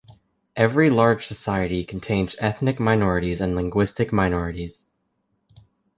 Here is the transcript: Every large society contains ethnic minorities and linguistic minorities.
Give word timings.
Every 0.55 0.89
large 0.89 1.27
society 1.27 1.85
contains 1.85 2.35
ethnic 2.39 2.79
minorities 2.79 3.39
and 3.39 3.55
linguistic 3.55 4.11
minorities. 4.11 4.89